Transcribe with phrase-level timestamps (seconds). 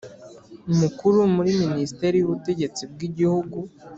[0.79, 3.57] mukuru muri minisiteri y'ubutegetsi bw'igihugu